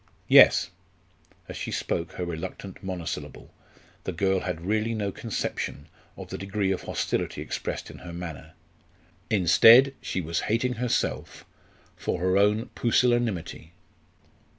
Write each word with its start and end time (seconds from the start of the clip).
"Yes." 0.27 0.71
As 1.47 1.55
she 1.55 1.69
spoke 1.71 2.13
her 2.13 2.25
reluctant 2.25 2.81
monosyllable, 2.83 3.51
the 4.03 4.11
girl 4.11 4.39
had 4.39 4.61
really 4.65 4.95
no 4.95 5.11
conception 5.11 5.89
of 6.17 6.29
the 6.31 6.39
degree 6.39 6.71
of 6.71 6.81
hostility 6.81 7.39
expressed 7.39 7.91
in 7.91 7.99
her 7.99 8.11
manner. 8.11 8.53
Instead 9.29 9.93
she 10.01 10.19
was 10.19 10.39
hating 10.49 10.73
herself 10.81 11.45
for 11.95 12.19
her 12.19 12.35
own 12.35 12.69
pusillanimity. 12.73 13.73